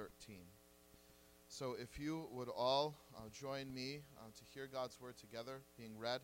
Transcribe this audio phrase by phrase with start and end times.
[0.00, 0.36] 13.
[1.48, 5.98] So if you would all uh, join me uh, to hear God's word together being
[5.98, 6.20] read.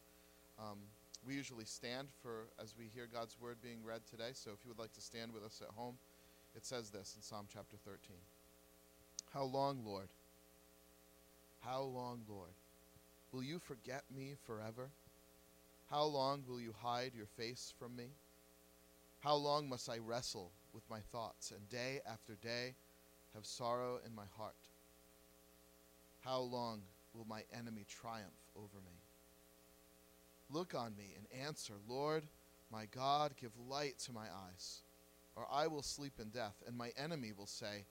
[0.58, 0.78] Um,
[1.26, 4.30] we usually stand for as we hear God's word being read today.
[4.32, 5.96] So if you would like to stand with us at home,
[6.54, 7.98] it says this in Psalm chapter 13.
[9.34, 10.08] How long, Lord?
[11.60, 12.54] How long, Lord?
[13.32, 14.88] Will you forget me forever?
[15.90, 18.06] How long will you hide your face from me?
[19.20, 22.74] How long must I wrestle with my thoughts and day after day
[23.36, 24.56] have sorrow in my heart?
[26.20, 26.80] How long
[27.14, 28.96] will my enemy triumph over me?
[30.50, 32.24] Look on me and answer, Lord,
[32.72, 34.80] my God, give light to my eyes,
[35.36, 37.84] or I will sleep in death, and my enemy will say,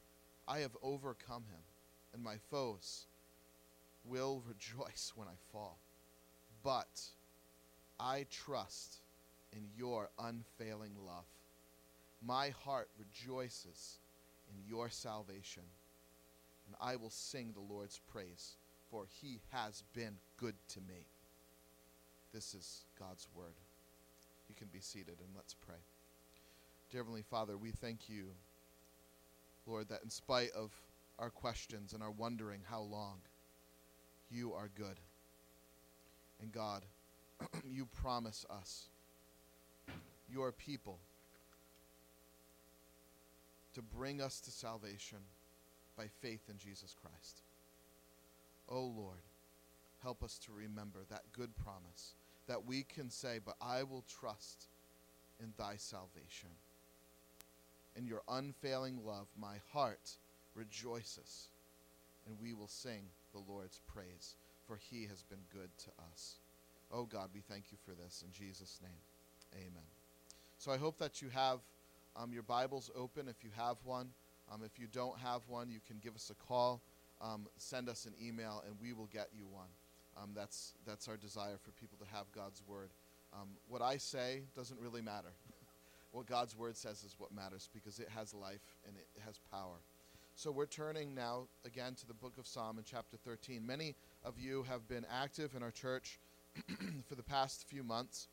[0.48, 1.62] I have overcome him,
[2.14, 3.06] and my foes
[4.04, 5.78] will rejoice when I fall.
[6.64, 7.02] But
[8.00, 8.98] I trust
[9.54, 11.26] in your unfailing love.
[12.26, 14.00] My heart rejoices
[14.50, 15.64] in your salvation,
[16.68, 18.58] and I will sing the Lord's praise,
[18.90, 21.06] for he has been good to me.
[22.34, 23.56] This is God's word.
[24.50, 25.76] You can be seated and let's pray.
[26.92, 28.26] Dear Heavenly Father, we thank you,
[29.66, 30.72] Lord, that in spite of
[31.18, 33.20] our questions and our wondering how long,
[34.30, 35.00] you are good.
[36.42, 36.84] And God,
[37.70, 38.90] you promise us,
[40.32, 41.00] your people,
[43.76, 45.20] to bring us to salvation
[45.98, 47.42] by faith in Jesus Christ.
[48.70, 49.22] Oh Lord,
[50.02, 52.16] help us to remember that good promise
[52.48, 54.68] that we can say, But I will trust
[55.42, 56.50] in thy salvation.
[57.96, 60.12] In your unfailing love, my heart
[60.54, 61.50] rejoices,
[62.28, 64.36] and we will sing the Lord's praise,
[64.68, 66.36] for he has been good to us.
[66.92, 68.24] Oh God, we thank you for this.
[68.26, 69.84] In Jesus' name, amen.
[70.58, 71.60] So I hope that you have
[72.16, 74.10] um, your Bibles open if you have one.
[74.52, 76.82] Um, if you don't have one, you can give us a call,
[77.22, 79.68] um, send us an email, and we will get you one.
[80.18, 82.90] Um, that's, that's our desire for people to have God's Word.
[83.34, 85.34] Um, what I say doesn't really matter.
[86.12, 89.78] what God's Word says is what matters because it has life and it has power.
[90.36, 93.66] So we're turning now again to the book of Psalm in chapter 13.
[93.66, 96.20] Many of you have been active in our church
[97.08, 98.28] for the past few months.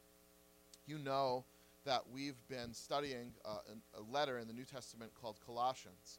[0.87, 1.45] You know
[1.85, 3.59] that we've been studying uh,
[3.99, 6.19] a letter in the New Testament called Colossians.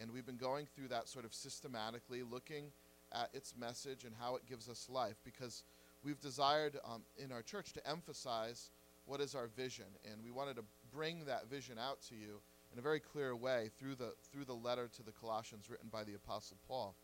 [0.00, 2.72] And we've been going through that sort of systematically, looking
[3.12, 5.62] at its message and how it gives us life because
[6.02, 8.70] we've desired um, in our church to emphasize
[9.06, 12.40] what is our vision and we wanted to bring that vision out to you
[12.72, 16.02] in a very clear way through the through the letter to the Colossians written by
[16.02, 16.96] the apostle Paul.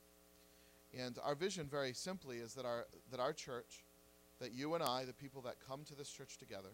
[0.98, 3.84] And our vision very simply is that our that our church
[4.40, 6.70] that you and I the people that come to this church together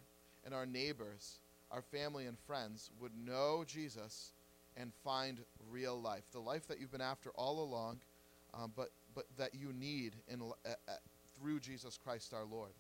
[0.47, 1.41] and our neighbors
[1.73, 4.33] our family and friends would know Jesus
[4.79, 5.41] and find
[5.71, 7.99] real life the life that you've been after all along
[8.55, 10.93] um, but but that you need in, uh, uh,
[11.39, 12.73] through Jesus Christ our Lord.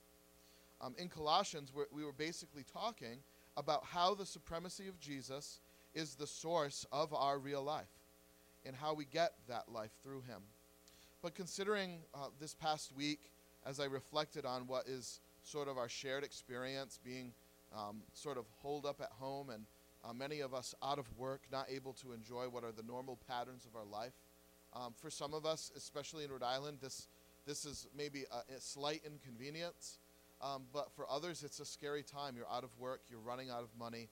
[0.80, 3.18] Um, in Colossians, we were basically talking
[3.56, 5.60] about how the supremacy of Jesus
[5.94, 7.88] is the source of our real life
[8.66, 10.42] and how we get that life through him.
[11.22, 13.20] But considering uh, this past week,
[13.64, 17.32] as I reflected on what is sort of our shared experience, being
[17.74, 19.64] um, sort of holed up at home and
[20.04, 23.18] uh, many of us out of work, not able to enjoy what are the normal
[23.28, 24.12] patterns of our life,
[24.72, 27.08] um, for some of us, especially in Rhode Island, this,
[27.46, 29.98] this is maybe a, a slight inconvenience.
[30.42, 32.34] Um, but for others, it's a scary time.
[32.36, 34.08] You're out of work, you're running out of money,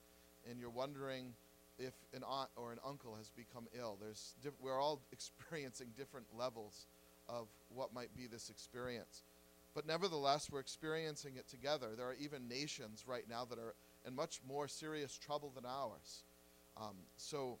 [0.49, 1.33] and you're wondering
[1.77, 3.97] if an aunt or an uncle has become ill.
[4.01, 6.87] There's diff- we're all experiencing different levels
[7.27, 9.23] of what might be this experience.
[9.75, 11.89] But nevertheless, we're experiencing it together.
[11.97, 13.75] There are even nations right now that are
[14.07, 16.23] in much more serious trouble than ours.
[16.77, 17.59] Um, so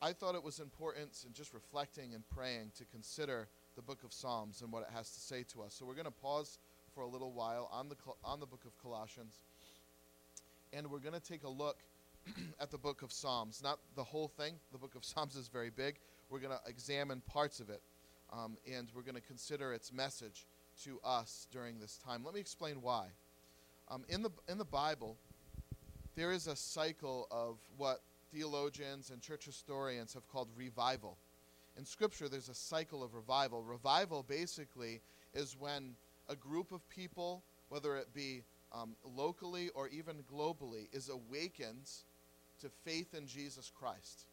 [0.00, 4.12] I thought it was important in just reflecting and praying to consider the book of
[4.12, 5.74] Psalms and what it has to say to us.
[5.74, 6.58] So we're going to pause
[6.94, 9.42] for a little while on the on the book of Colossians,
[10.72, 11.78] and we're going to take a look
[12.60, 13.60] at the book of Psalms.
[13.62, 14.54] Not the whole thing.
[14.70, 15.96] The book of Psalms is very big.
[16.30, 17.82] We're going to examine parts of it,
[18.32, 20.46] um, and we're going to consider its message
[20.84, 22.24] to us during this time.
[22.24, 23.06] Let me explain why.
[23.88, 25.16] Um, in the in the Bible,
[26.16, 28.00] there is a cycle of what
[28.32, 31.18] theologians and church historians have called revival.
[31.76, 33.62] In Scripture, there's a cycle of revival.
[33.62, 35.00] Revival basically
[35.34, 35.94] is when
[36.28, 38.42] a group of people, whether it be
[38.72, 41.90] um, locally or even globally, is awakened
[42.60, 44.26] to faith in Jesus Christ.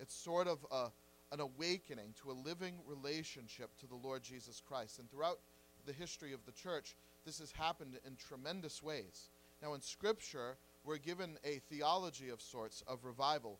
[0.00, 0.88] It's sort of a,
[1.32, 4.98] an awakening to a living relationship to the Lord Jesus Christ.
[4.98, 5.38] And throughout
[5.86, 9.30] the history of the church, this has happened in tremendous ways.
[9.62, 13.58] Now, in Scripture, we're given a theology of sorts of revival.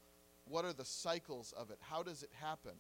[0.48, 1.78] what are the cycles of it?
[1.80, 2.72] How does it happen?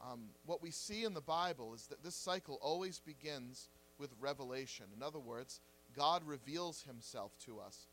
[0.00, 3.68] Um, what we see in the Bible is that this cycle always begins
[3.98, 4.86] with revelation.
[4.96, 5.60] In other words,
[5.94, 7.86] God reveals himself to us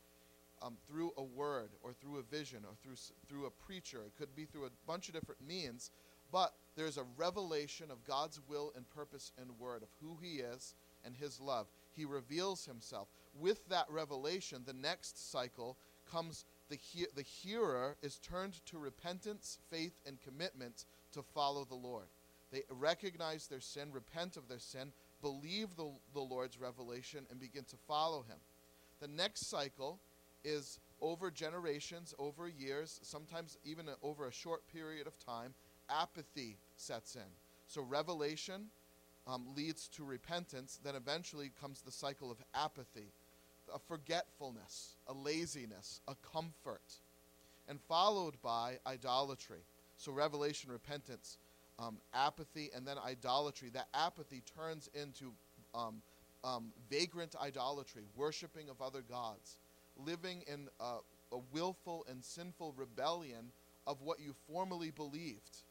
[0.62, 2.96] um, through a word or through a vision or through,
[3.28, 4.00] through a preacher.
[4.06, 5.92] It could be through a bunch of different means,
[6.32, 10.76] but there's a revelation of God's will and purpose and word of who he is
[11.06, 11.68] and his love.
[11.96, 13.08] He reveals himself.
[13.40, 15.78] With that revelation, the next cycle
[16.10, 21.76] comes the, he- the hearer is turned to repentance, faith, and commitment to follow the
[21.76, 22.06] Lord.
[22.52, 24.92] They recognize their sin, repent of their sin,
[25.22, 28.38] believe the, the Lord's revelation, and begin to follow him.
[29.00, 30.00] The next cycle
[30.44, 35.54] is over generations, over years, sometimes even over a short period of time,
[35.90, 37.32] apathy sets in.
[37.68, 38.68] So revelation
[39.28, 43.12] um, leads to repentance, then eventually comes the cycle of apathy,
[43.74, 46.82] a forgetfulness, a laziness, a comfort,
[47.68, 49.60] and followed by idolatry.
[49.98, 51.38] So revelation, repentance,
[51.78, 53.70] um, apathy, and then idolatry.
[53.70, 55.32] That apathy turns into
[55.76, 56.02] um,
[56.44, 59.58] um, vagrant idolatry, worshiping of other gods,
[59.98, 60.98] living in a,
[61.32, 63.52] a willful and sinful rebellion
[63.86, 65.64] of what you formerly believed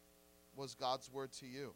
[0.59, 1.73] was God's word to you.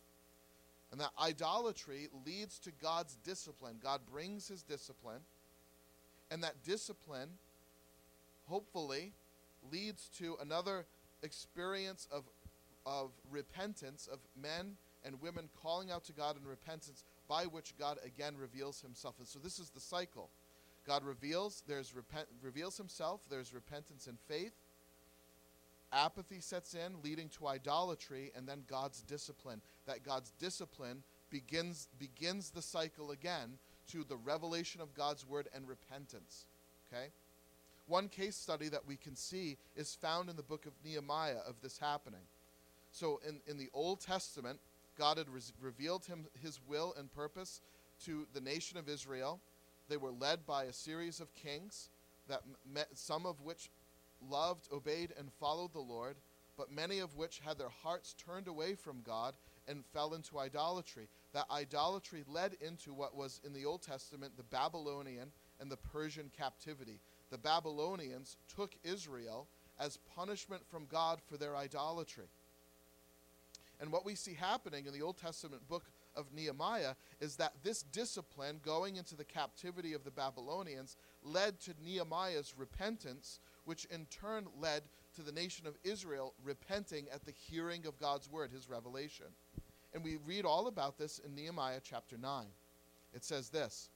[0.91, 3.77] And that idolatry leads to God's discipline.
[3.83, 5.21] God brings his discipline,
[6.31, 7.31] and that discipline,
[8.47, 9.13] hopefully,
[9.71, 10.85] leads to another
[11.23, 12.25] experience of,
[12.85, 17.99] of repentance, of men and women calling out to God in repentance, by which God
[18.05, 19.15] again reveals himself.
[19.19, 20.29] And so this is the cycle.
[20.87, 24.53] God reveals, there's repent, reveals himself, there's repentance and faith.
[25.93, 29.61] Apathy sets in, leading to idolatry, and then God's discipline.
[29.87, 33.59] That God's discipline begins begins the cycle again
[33.89, 36.47] to the revelation of God's word and repentance.
[36.93, 37.09] Okay?
[37.87, 41.57] One case study that we can see is found in the book of Nehemiah of
[41.63, 42.23] this happening.
[42.93, 44.61] So in, in the Old Testament,
[44.97, 45.27] God had
[45.61, 47.61] revealed him his will and purpose
[48.05, 49.41] to the nation of Israel.
[49.89, 51.89] They were led by a series of kings
[52.29, 53.71] that met, some of which
[54.31, 56.17] loved, obeyed, and followed the Lord,
[56.57, 59.35] but many of which had their hearts turned away from God
[59.69, 61.09] and fell into idolatry.
[61.33, 65.31] That idolatry led into what was in the Old Testament the Babylonian
[65.61, 67.01] and the Persian captivity.
[67.31, 69.47] The Babylonians took Israel
[69.81, 72.27] as punishment from God for their idolatry.
[73.81, 77.83] And what we see happening in the Old Testament book of Nehemiah is that this
[77.83, 84.47] discipline going into the captivity of the Babylonians led to Nehemiah's repentance, which in turn
[84.61, 84.83] led
[85.15, 89.27] to the nation of Israel repenting at the hearing of God's word, his revelation.
[89.95, 92.47] And we read all about this in Nehemiah chapter 9.
[93.15, 93.91] It says this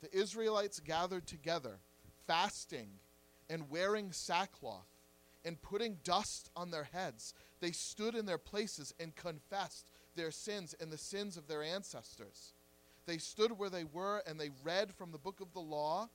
[0.00, 1.78] The Israelites gathered together,
[2.26, 2.88] fasting
[3.48, 4.88] and wearing sackcloth
[5.44, 7.34] and putting dust on their heads.
[7.60, 12.54] They stood in their places and confessed their sins and the sins of their ancestors.
[13.06, 16.08] They stood where they were and they read from the book of the law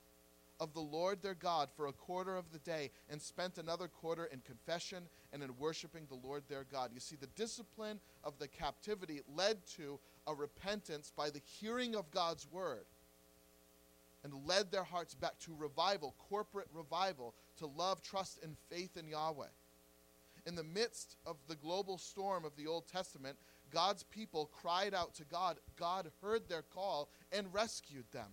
[0.61, 4.25] of the Lord their God for a quarter of the day and spent another quarter
[4.25, 5.03] in confession
[5.33, 6.91] and in worshiping the Lord their God.
[6.93, 12.11] You see, the discipline of the captivity led to a repentance by the hearing of
[12.11, 12.85] God's word
[14.23, 19.07] and led their hearts back to revival, corporate revival, to love, trust, and faith in
[19.07, 19.47] Yahweh.
[20.45, 23.35] In the midst of the global storm of the Old Testament,
[23.71, 25.57] God's people cried out to God.
[25.75, 28.29] God heard their call and rescued them.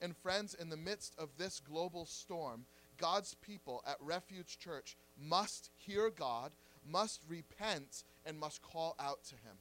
[0.00, 2.66] And friends, in the midst of this global storm,
[2.98, 6.52] God's people at Refuge Church must hear God,
[6.88, 9.56] must repent, and must call out to Him.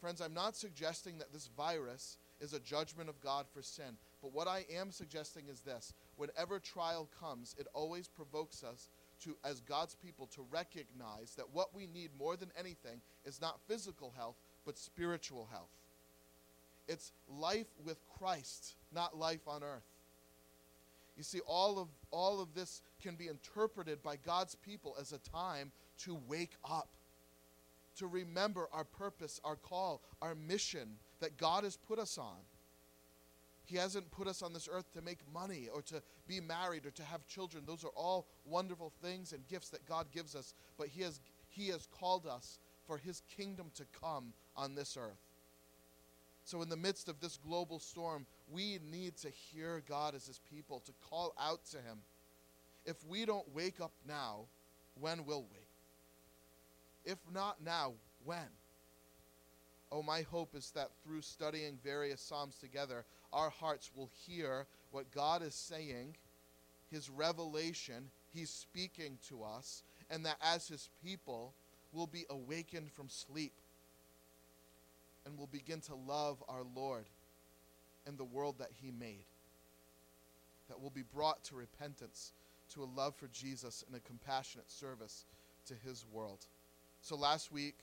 [0.00, 4.32] Friends, I'm not suggesting that this virus is a judgment of God for sin, but
[4.32, 8.88] what I am suggesting is this whenever trial comes, it always provokes us
[9.24, 13.60] to, as God's people, to recognize that what we need more than anything is not
[13.68, 15.70] physical health, but spiritual health.
[16.90, 19.86] It's life with Christ, not life on earth.
[21.16, 25.18] You see, all of, all of this can be interpreted by God's people as a
[25.18, 26.88] time to wake up,
[27.98, 32.38] to remember our purpose, our call, our mission that God has put us on.
[33.66, 36.90] He hasn't put us on this earth to make money or to be married or
[36.90, 37.62] to have children.
[37.64, 41.20] Those are all wonderful things and gifts that God gives us, but He has,
[41.50, 45.29] he has called us for His kingdom to come on this earth.
[46.50, 50.40] So, in the midst of this global storm, we need to hear God as His
[50.50, 51.98] people, to call out to Him.
[52.84, 54.46] If we don't wake up now,
[54.98, 57.12] when will we?
[57.12, 57.92] If not now,
[58.24, 58.48] when?
[59.92, 65.12] Oh, my hope is that through studying various Psalms together, our hearts will hear what
[65.12, 66.16] God is saying,
[66.90, 71.54] His revelation, He's speaking to us, and that as his people
[71.92, 73.52] we'll be awakened from sleep
[75.30, 77.04] and will begin to love our Lord
[78.04, 79.24] and the world that he made.
[80.68, 82.32] That will be brought to repentance,
[82.74, 85.24] to a love for Jesus, and a compassionate service
[85.66, 86.46] to his world.
[87.00, 87.76] So last week,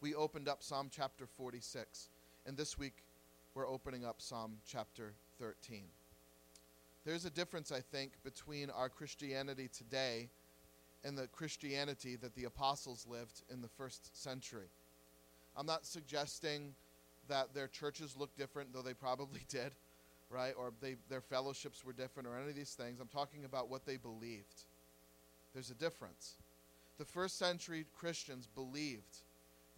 [0.00, 2.08] we opened up Psalm chapter 46,
[2.46, 3.02] and this week,
[3.54, 5.82] we're opening up Psalm chapter 13.
[7.04, 10.28] There's a difference, I think, between our Christianity today
[11.02, 14.68] and the Christianity that the apostles lived in the first century.
[15.56, 16.74] I'm not suggesting
[17.28, 19.72] that their churches look different, though they probably did,
[20.28, 20.54] right?
[20.56, 23.00] Or they, their fellowships were different, or any of these things.
[23.00, 24.64] I'm talking about what they believed.
[25.54, 26.34] There's a difference.
[26.98, 29.22] The first century Christians believed,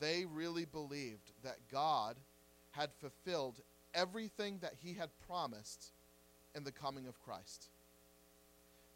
[0.01, 2.17] they really believed that God
[2.73, 3.61] had fulfilled
[3.95, 5.93] everything that He had promised
[6.55, 7.69] in the coming of Christ.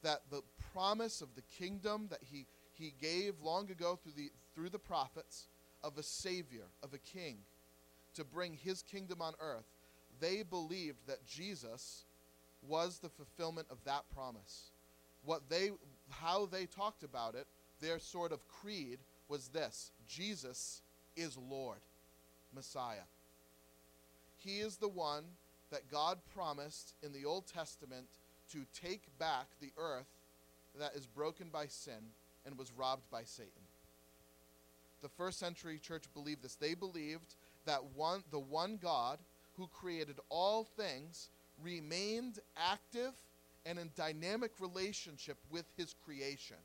[0.02, 0.42] That the
[0.72, 5.46] promise of the kingdom that He, he gave long ago through the, through the prophets
[5.86, 7.36] of a Savior, of a King,
[8.14, 9.66] to bring His kingdom on earth,
[10.20, 12.04] they believed that Jesus
[12.66, 14.70] was the fulfillment of that promise.
[15.24, 15.70] What they,
[16.10, 17.46] how they talked about it,
[17.80, 20.82] their sort of creed was this Jesus
[21.16, 21.78] is Lord,
[22.54, 23.06] Messiah.
[24.38, 25.24] He is the one
[25.70, 28.06] that God promised in the Old Testament
[28.52, 30.06] to take back the earth
[30.78, 32.12] that is broken by sin
[32.44, 33.65] and was robbed by Satan.
[35.02, 36.54] The first century church believed this.
[36.54, 37.34] They believed
[37.66, 39.18] that one, the one God
[39.56, 41.28] who created all things
[41.62, 43.12] remained active
[43.64, 46.56] and in dynamic relationship with his creation.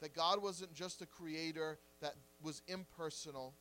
[0.00, 3.52] That God wasn't just a creator that was impersonal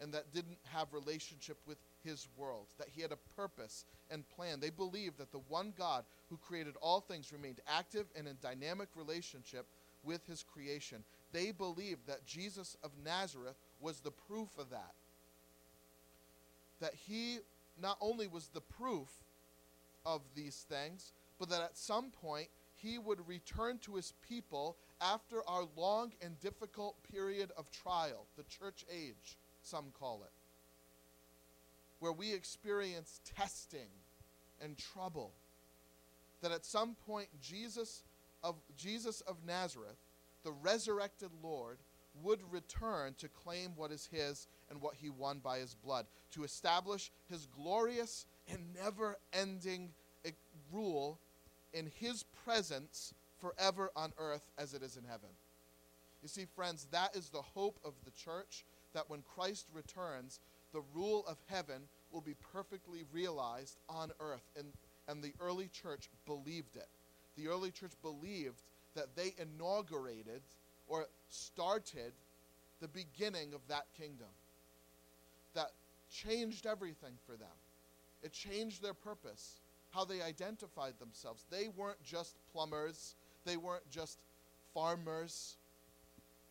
[0.00, 4.60] and that didn't have relationship with his world, that he had a purpose and plan.
[4.60, 8.88] They believed that the one God who created all things remained active and in dynamic
[8.96, 9.66] relationship
[10.02, 11.04] with his creation.
[11.34, 14.94] They believed that Jesus of Nazareth was the proof of that.
[16.80, 17.40] That he
[17.78, 19.08] not only was the proof
[20.06, 25.46] of these things, but that at some point he would return to his people after
[25.46, 30.32] our long and difficult period of trial, the church age, some call it
[32.04, 33.88] where we experience testing
[34.60, 35.32] and trouble.
[36.42, 38.02] That at some point Jesus
[38.42, 39.96] of Jesus of Nazareth,
[40.44, 41.78] the resurrected Lord,
[42.22, 46.44] would return to claim what is his and what he won by his blood, to
[46.44, 49.90] establish his glorious and never ending
[50.24, 50.30] eh,
[50.72, 51.18] rule
[51.72, 55.30] in his presence forever on earth as it is in heaven.
[56.22, 60.40] You see, friends, that is the hope of the church that when Christ returns,
[60.72, 61.82] the rule of heaven
[62.12, 64.48] will be perfectly realized on earth.
[64.56, 64.68] And,
[65.08, 66.88] and the early church believed it.
[67.36, 68.62] The early church believed
[68.94, 70.42] that they inaugurated
[70.86, 72.12] or started
[72.80, 74.28] the beginning of that kingdom.
[75.54, 75.70] That
[76.10, 77.48] changed everything for them.
[78.22, 79.60] It changed their purpose,
[79.90, 81.44] how they identified themselves.
[81.50, 84.18] They weren't just plumbers, they weren't just
[84.72, 85.56] farmers.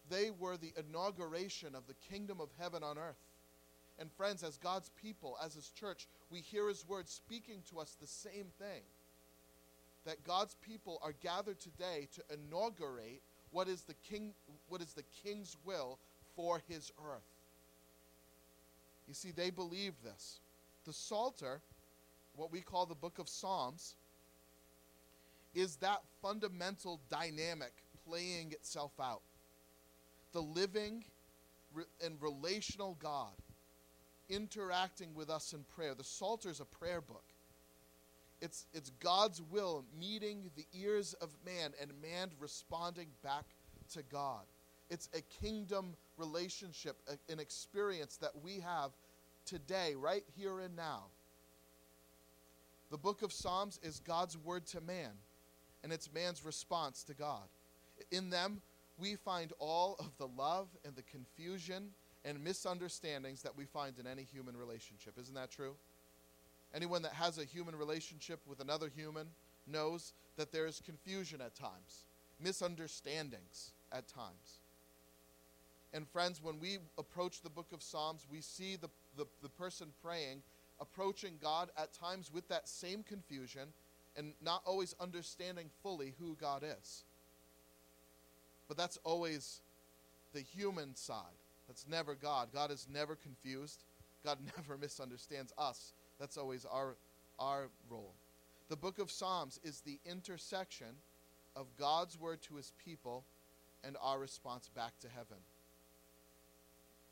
[0.10, 3.16] They were the inauguration of the kingdom of heaven on earth.
[4.00, 7.96] And friends, as God's people, as His church, we hear His word speaking to us
[8.00, 8.82] the same thing.
[10.06, 14.34] That God's people are gathered today to inaugurate what is the king
[14.68, 16.00] what is the king's will
[16.36, 17.22] for his earth.
[19.08, 20.40] You see, they believe this.
[20.86, 21.62] The Psalter,
[22.36, 23.96] what we call the book of Psalms,
[25.54, 27.74] is that fundamental dynamic
[28.08, 29.22] playing itself out.
[30.32, 31.04] The living
[32.04, 33.34] and relational God
[34.30, 35.94] interacting with us in prayer.
[35.94, 37.26] The Psalter is a prayer book.
[38.44, 43.46] It's, it's God's will meeting the ears of man and man responding back
[43.94, 44.42] to God.
[44.90, 48.92] It's a kingdom relationship, a, an experience that we have
[49.46, 51.04] today, right here and now.
[52.92, 55.12] The book of Psalms is God's word to man,
[55.82, 57.48] and it's man's response to God.
[58.12, 58.62] In them,
[58.98, 61.92] we find all of the love and the confusion
[62.26, 65.14] and misunderstandings that we find in any human relationship.
[65.18, 65.76] Isn't that true?
[66.74, 69.28] Anyone that has a human relationship with another human
[69.68, 72.06] knows that there is confusion at times,
[72.40, 74.60] misunderstandings at times.
[75.94, 79.90] And friends, when we approach the book of Psalms, we see the, the, the person
[80.04, 80.42] praying
[80.80, 83.70] approaching God at times with that same confusion
[84.16, 87.04] and not always understanding fully who God is.
[88.68, 89.62] But that's always
[90.34, 91.38] the human side.
[91.68, 92.50] That's never God.
[92.54, 93.84] God is never confused.
[94.26, 95.94] God never misunderstands us.
[96.20, 96.96] That's always our,
[97.40, 98.14] our role.
[98.70, 100.88] The book of Psalms is the intersection
[101.56, 103.24] of God's word to his people
[103.84, 105.38] and our response back to heaven.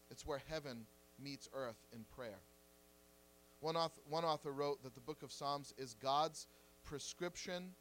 [0.10, 0.86] It's where heaven
[1.24, 2.40] meets earth in prayer.
[3.60, 6.48] One author, one author wrote that the book of Psalms is God's
[6.84, 7.72] prescription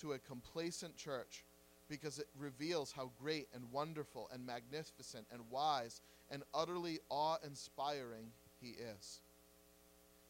[0.00, 1.44] to a complacent church
[1.88, 8.26] because it reveals how great and wonderful and magnificent and wise and utterly awe inspiring
[8.60, 9.20] He is.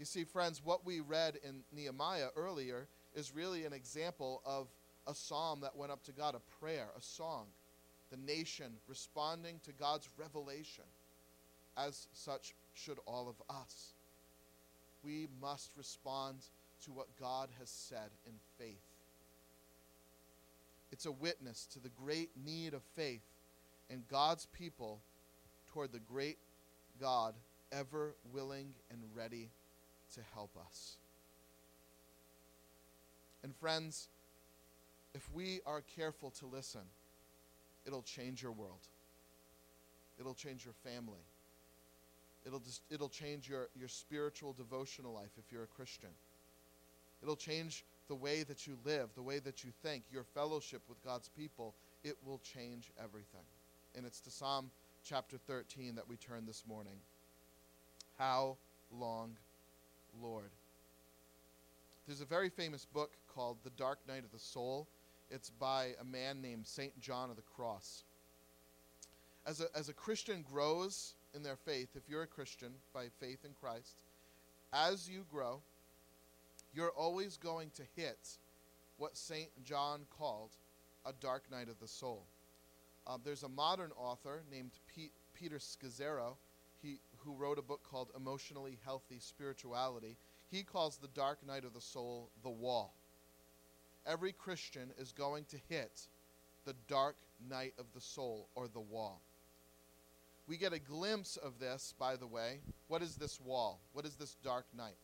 [0.00, 4.68] You see, friends, what we read in Nehemiah earlier is really an example of
[5.06, 7.44] a psalm that went up to God, a prayer, a song,
[8.10, 10.84] the nation responding to God's revelation.
[11.76, 13.92] As such, should all of us.
[15.04, 16.38] We must respond
[16.86, 18.80] to what God has said in faith.
[20.92, 23.20] It's a witness to the great need of faith
[23.90, 25.02] in God's people
[25.74, 26.38] toward the great
[26.98, 27.34] God,
[27.70, 29.50] ever willing and ready
[30.14, 30.96] to help us.
[33.42, 34.08] And friends,
[35.14, 36.82] if we are careful to listen,
[37.86, 38.86] it'll change your world.
[40.18, 41.24] It'll change your family.
[42.46, 46.10] It'll, just, it'll change your, your spiritual devotional life if you're a Christian.
[47.22, 51.02] It'll change the way that you live, the way that you think, your fellowship with
[51.04, 51.74] God's people.
[52.02, 53.44] It will change everything.
[53.96, 54.70] And it's to Psalm
[55.04, 56.96] chapter 13 that we turn this morning.
[58.18, 58.56] How
[58.92, 59.36] long,
[60.22, 60.50] Lord?
[62.06, 64.86] There's a very famous book called The Dark Night of the Soul.
[65.30, 66.98] It's by a man named St.
[67.00, 68.04] John of the Cross.
[69.46, 73.44] As a, as a Christian grows in their faith, if you're a Christian by faith
[73.44, 74.02] in Christ,
[74.72, 75.60] as you grow,
[76.74, 78.38] you're always going to hit
[78.98, 79.48] what St.
[79.64, 80.50] John called
[81.06, 82.24] a dark night of the soul.
[83.06, 86.49] Um, there's a modern author named Pete, Peter Scazzero he,
[87.24, 90.16] who wrote a book called Emotionally Healthy Spirituality.
[90.50, 92.94] He calls the dark night of the soul the wall.
[94.06, 96.08] Every Christian is going to hit
[96.64, 97.16] the dark
[97.48, 99.20] night of the soul or the wall.
[100.46, 102.60] We get a glimpse of this, by the way.
[102.88, 103.80] What is this wall?
[103.92, 104.96] What is this dark night?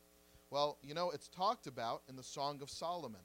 [0.51, 3.21] Well, you know, it's talked about in the Song of Solomon.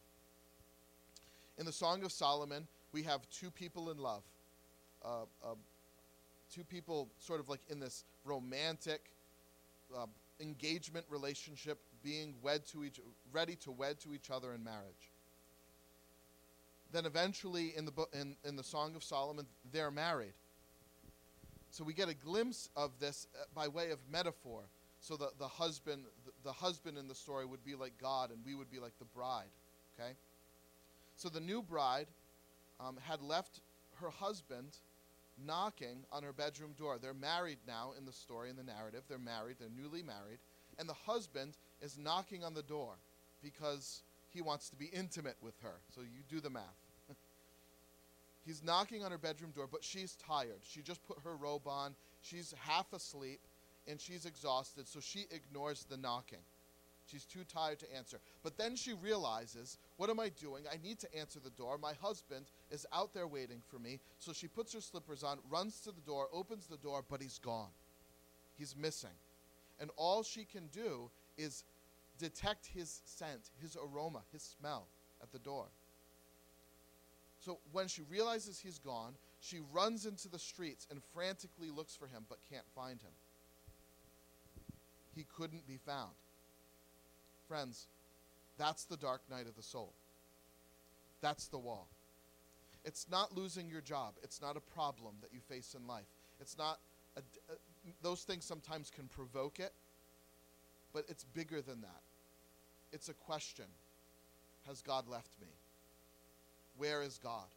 [1.58, 4.24] In the Song of Solomon, we have two people in love.
[5.04, 5.56] Uh, uh,
[6.54, 9.12] two people sort of like in this romantic
[9.96, 10.06] uh,
[10.40, 13.00] engagement relationship, being wed to each,
[13.32, 15.12] ready to wed to each other in marriage.
[16.92, 20.34] Then eventually, in the in, in the Song of Solomon, they're married.
[21.70, 24.64] So we get a glimpse of this uh, by way of metaphor.
[25.00, 28.40] So the, the husband the, the husband in the story would be like God, and
[28.46, 29.52] we would be like the bride.
[29.98, 30.12] Okay.
[31.16, 32.08] So the new bride
[32.80, 33.62] um, had left
[34.02, 34.78] her husband
[35.46, 36.98] knocking on her bedroom door.
[37.02, 39.04] They're married now in the story, in the narrative.
[39.08, 40.40] They're married, they're newly married.
[40.80, 42.94] And the husband is knocking on the door
[43.44, 45.76] because he wants to be intimate with her.
[45.94, 46.64] So you do the math.
[48.46, 50.62] He's knocking on her bedroom door, but she's tired.
[50.64, 51.96] She just put her robe on.
[52.22, 53.40] She's half asleep
[53.88, 56.40] and she's exhausted, so she ignores the knocking.
[57.12, 58.20] She's too tired to answer.
[58.42, 60.64] But then she realizes, what am I doing?
[60.72, 61.78] I need to answer the door.
[61.78, 64.00] My husband is out there waiting for me.
[64.20, 67.38] So she puts her slippers on, runs to the door, opens the door, but he's
[67.38, 67.72] gone.
[68.58, 69.10] He's missing.
[69.80, 71.64] And all she can do is
[72.18, 74.88] detect his scent, his aroma, his smell
[75.22, 75.66] at the door.
[77.40, 82.06] So when she realizes he's gone, she runs into the streets and frantically looks for
[82.06, 83.12] him but can't find him.
[85.16, 86.12] He couldn't be found.
[87.52, 87.88] Friends,
[88.58, 89.92] that's the dark night of the soul.
[91.20, 91.90] That's the wall.
[92.86, 94.14] It's not losing your job.
[94.24, 96.06] It's not a problem that you face in life.
[96.40, 96.80] It's not,
[97.18, 97.56] a, a,
[98.02, 99.74] those things sometimes can provoke it,
[100.94, 102.02] but it's bigger than that.
[102.94, 103.66] It's a question
[104.66, 105.50] Has God left me?
[106.78, 107.50] Where is God?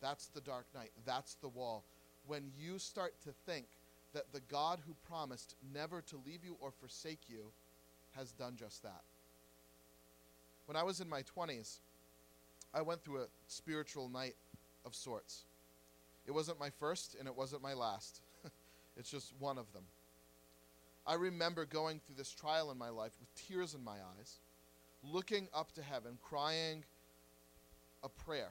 [0.00, 0.92] That's the dark night.
[1.04, 1.84] That's the wall.
[2.26, 3.66] When you start to think
[4.14, 7.52] that the God who promised never to leave you or forsake you
[8.16, 9.02] has done just that.
[10.66, 11.78] When I was in my 20s,
[12.74, 14.36] I went through a spiritual night
[14.84, 15.44] of sorts.
[16.26, 18.20] It wasn't my first and it wasn't my last.
[18.96, 19.84] it's just one of them.
[21.06, 24.40] I remember going through this trial in my life with tears in my eyes,
[25.02, 26.84] looking up to heaven, crying
[28.02, 28.50] a prayer.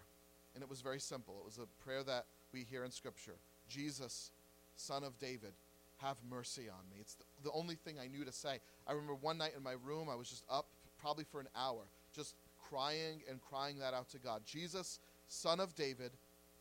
[0.56, 1.36] And it was very simple.
[1.40, 3.36] It was a prayer that we hear in Scripture
[3.70, 4.32] Jesus,
[4.76, 5.54] Son of David,
[6.02, 6.98] have mercy on me.
[7.00, 8.60] It's the, the only thing I knew to say.
[8.88, 10.68] I remember one night in my room, I was just up
[11.00, 11.82] probably for an hour,
[12.14, 12.36] just
[12.70, 14.42] crying and crying that out to God.
[14.46, 16.12] Jesus, Son of David,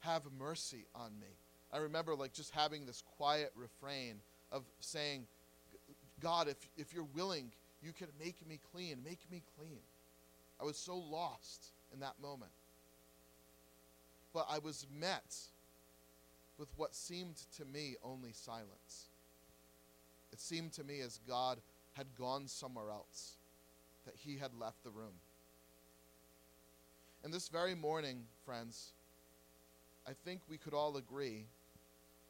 [0.00, 1.26] have mercy on me.
[1.72, 4.16] I remember like just having this quiet refrain
[4.52, 5.26] of saying,
[6.20, 7.50] God, if, if you're willing,
[7.82, 8.98] you can make me clean.
[9.04, 9.80] Make me clean.
[10.60, 12.52] I was so lost in that moment.
[14.32, 15.34] But I was met
[16.58, 19.08] with what seemed to me only silence.
[20.36, 21.62] It seemed to me as God
[21.94, 23.36] had gone somewhere else,
[24.04, 25.14] that he had left the room.
[27.24, 28.92] And this very morning, friends,
[30.06, 31.46] I think we could all agree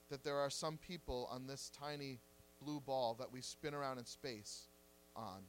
[0.08, 2.20] that there are some people on this tiny
[2.62, 4.68] blue ball that we spin around in space
[5.16, 5.40] on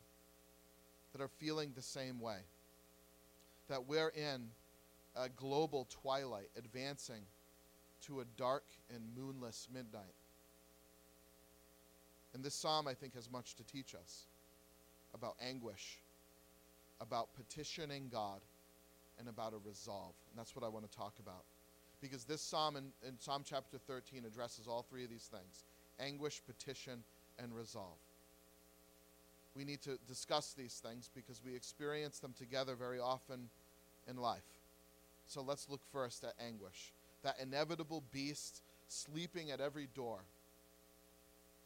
[1.13, 2.39] that are feeling the same way.
[3.69, 4.47] That we're in
[5.15, 7.21] a global twilight, advancing
[8.07, 10.15] to a dark and moonless midnight.
[12.33, 14.25] And this psalm, I think, has much to teach us
[15.13, 15.99] about anguish,
[17.01, 18.41] about petitioning God,
[19.19, 20.13] and about a resolve.
[20.29, 21.43] And that's what I want to talk about.
[22.01, 25.63] Because this psalm in, in Psalm chapter 13 addresses all three of these things
[25.99, 27.03] anguish, petition,
[27.39, 27.97] and resolve.
[29.55, 33.49] We need to discuss these things because we experience them together very often
[34.07, 34.45] in life.
[35.25, 40.19] So let's look first at anguish, that inevitable beast sleeping at every door,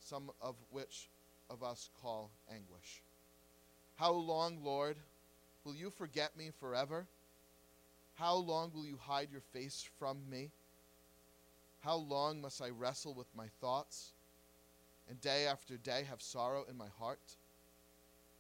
[0.02, 1.10] some of which
[1.50, 3.02] of us call anguish.
[3.96, 4.98] How long, Lord,
[5.64, 7.06] will you forget me forever?
[8.16, 10.52] How long will you hide your face from me?
[11.82, 14.14] How long must I wrestle with my thoughts
[15.10, 17.38] and day after day have sorrow in my heart?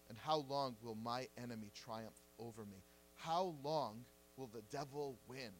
[0.09, 2.83] And how long will my enemy triumph over me?
[3.15, 4.03] How long
[4.35, 5.51] will the devil win?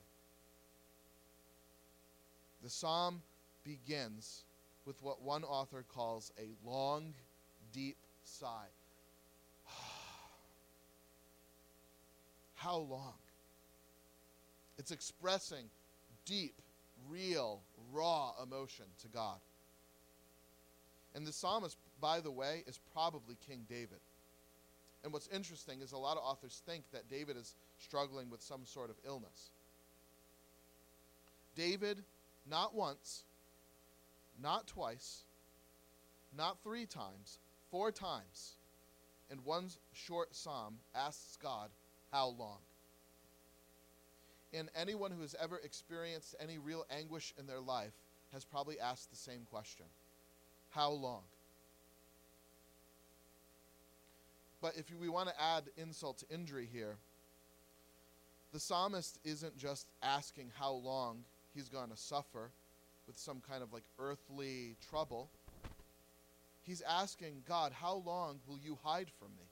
[2.64, 3.22] The psalm
[3.64, 4.44] begins
[4.86, 7.14] with what one author calls a long,
[7.74, 8.68] deep sigh.
[12.56, 13.14] How long?
[14.78, 15.66] It's expressing
[16.26, 16.56] deep,
[17.10, 17.62] real,
[17.94, 19.38] raw emotion to God.
[21.14, 24.00] And the psalmist, by the way, is probably King David.
[25.04, 28.66] And what's interesting is a lot of authors think that David is struggling with some
[28.66, 29.50] sort of illness.
[31.56, 32.04] David,
[32.50, 33.24] not once,
[34.42, 35.24] not twice,
[36.36, 38.56] not three times, four times,
[39.32, 41.70] in one short psalm, asks God,
[42.12, 42.60] How long?
[44.54, 47.94] And anyone who has ever experienced any real anguish in their life
[48.34, 49.86] has probably asked the same question
[50.72, 51.22] How long?
[54.62, 56.98] But if we want to add insult to injury here,
[58.54, 61.24] the psalmist isn't just asking how long
[61.56, 62.52] he's going to suffer
[63.12, 65.30] with some kind of like earthly trouble.
[66.62, 69.44] He's asking God, How long will you hide from me?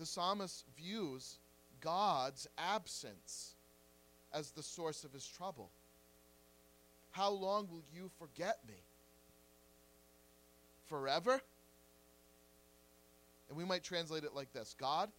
[0.00, 1.36] The psalmist views
[1.80, 3.54] God's absence
[4.34, 5.70] as the source of his trouble.
[7.12, 8.74] How long will you forget me?
[10.88, 11.40] Forever?
[13.48, 15.10] And we might translate it like this God,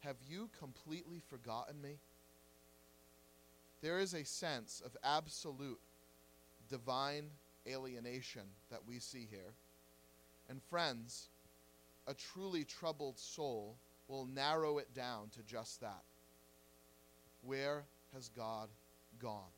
[0.00, 1.98] have you completely forgotten me?
[3.82, 5.78] There is a sense of absolute
[6.72, 7.26] divine
[7.68, 9.52] alienation that we see here.
[10.48, 11.28] And friends,
[12.08, 13.76] a truly troubled soul
[14.08, 16.02] will narrow it down to just that.
[17.44, 18.68] Where has God
[19.20, 19.52] gone?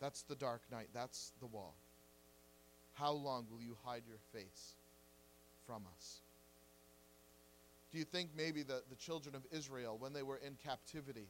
[0.00, 0.88] That's the dark night.
[0.94, 1.74] That's the wall.
[2.94, 4.74] How long will you hide your face
[5.66, 6.20] from us?
[7.92, 11.28] Do you think maybe the, the children of Israel, when they were in captivity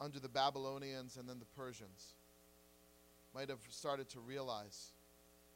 [0.00, 2.14] under the Babylonians and then the Persians,
[3.34, 4.92] might have started to realize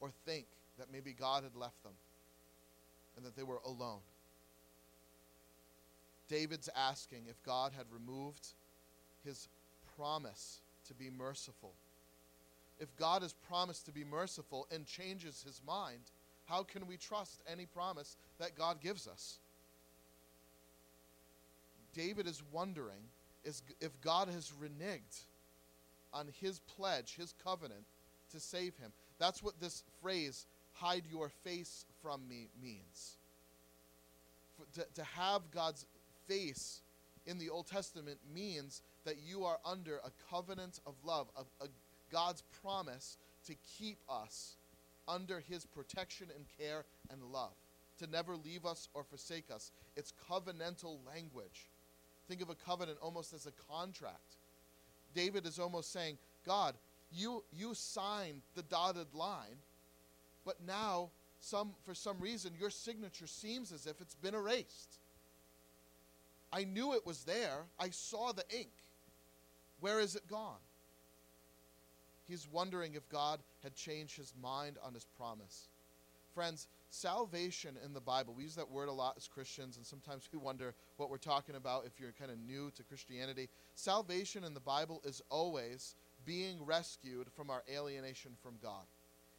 [0.00, 0.46] or think
[0.78, 1.92] that maybe God had left them?
[3.16, 4.00] and that they were alone.
[6.28, 8.48] David's asking if God had removed
[9.24, 9.48] his
[9.96, 11.72] promise to be merciful.
[12.80, 16.00] If God has promised to be merciful and changes his mind,
[16.46, 19.38] how can we trust any promise that God gives us?
[21.94, 23.02] David is wondering
[23.44, 25.24] if God has reneged
[26.12, 27.84] on his pledge, his covenant
[28.30, 28.92] to save him.
[29.18, 33.16] That's what this phrase, hide your face from me means.
[34.56, 35.86] For, to, to have God's
[36.26, 36.80] face
[37.26, 41.68] in the Old Testament means that you are under a covenant of love, a, a
[42.10, 44.56] God's promise to keep us
[45.08, 47.54] under his protection and care and love,
[47.98, 49.70] to never leave us or forsake us.
[49.96, 51.68] It's covenantal language.
[52.28, 54.36] Think of a covenant almost as a contract.
[55.14, 56.74] David is almost saying, God,
[57.12, 59.58] you, you signed the dotted line,
[60.44, 64.98] but now some, for some reason, your signature seems as if it's been erased.
[66.52, 67.64] I knew it was there.
[67.78, 68.70] I saw the ink.
[69.80, 70.60] Where is it gone?
[72.28, 75.66] He's wondering if God had changed his mind on his promise.
[76.34, 80.28] Friends, salvation in the Bible, we use that word a lot as Christians, and sometimes
[80.30, 83.48] we wonder what we're talking about if you're kind of new to Christianity.
[83.74, 85.94] Salvation in the Bible is always
[86.26, 88.84] being rescued from our alienation from God.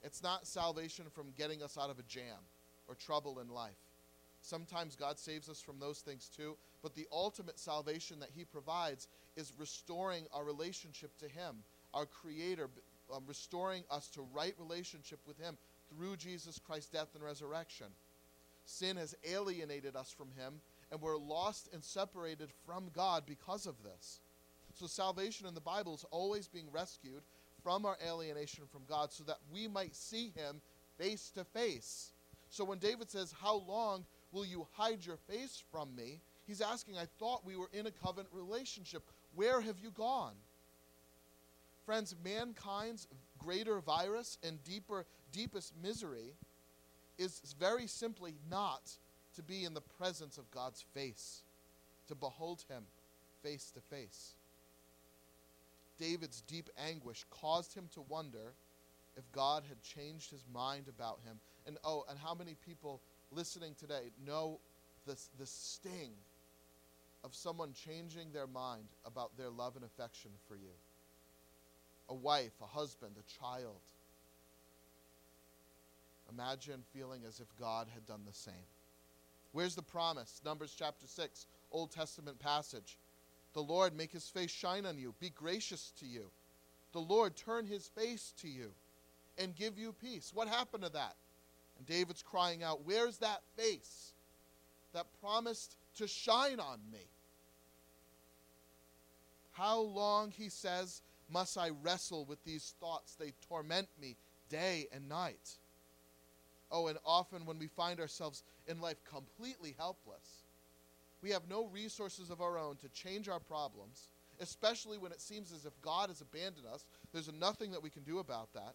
[0.02, 2.40] It's not salvation from getting us out of a jam
[2.88, 3.78] or trouble in life.
[4.42, 9.08] Sometimes God saves us from those things too, but the ultimate salvation that He provides
[9.38, 11.58] is restoring our relationship to Him,
[11.94, 12.70] our Creator,
[13.14, 15.58] um, restoring us to right relationship with Him
[15.96, 17.88] through Jesus Christ's death and resurrection.
[18.66, 23.76] Sin has alienated us from Him, and we're lost and separated from God because of
[23.84, 24.22] this.
[24.74, 27.22] So, salvation in the Bible is always being rescued
[27.62, 30.62] from our alienation from God so that we might see Him
[30.98, 32.12] face to face.
[32.50, 36.22] So, when David says, How long will you hide your face from me?
[36.48, 39.04] He's asking, I thought we were in a covenant relationship.
[39.36, 40.34] Where have you gone?
[41.86, 46.32] Friends, mankind's greater virus and deeper, deepest misery
[47.18, 48.90] is very simply not
[49.36, 51.42] to be in the presence of God's face,
[52.08, 52.84] to behold Him
[53.44, 54.34] face to face.
[56.00, 58.54] David's deep anguish caused him to wonder
[59.16, 61.38] if God had changed his mind about him.
[61.68, 64.60] And oh, and how many people listening today know
[65.06, 66.12] the, the sting
[67.24, 70.74] of someone changing their mind about their love and affection for you?
[72.10, 73.80] A wife, a husband, a child.
[76.34, 78.54] Imagine feeling as if God had done the same.
[79.52, 80.42] Where's the promise?
[80.44, 82.98] Numbers chapter 6, Old Testament passage.
[83.54, 86.32] The Lord make his face shine on you, be gracious to you.
[86.92, 88.72] The Lord turn his face to you
[89.38, 90.32] and give you peace.
[90.34, 91.16] What happened to that?
[91.78, 94.14] And David's crying out, Where's that face
[94.94, 97.08] that promised to shine on me?
[99.52, 103.16] How long, he says, must I wrestle with these thoughts?
[103.16, 104.16] They torment me
[104.50, 105.58] day and night.
[106.74, 110.42] Oh, and often when we find ourselves in life completely helpless,
[111.22, 114.08] we have no resources of our own to change our problems,
[114.42, 116.84] especially when it seems as if God has abandoned us.
[117.14, 118.74] There's nothing that we can do about that.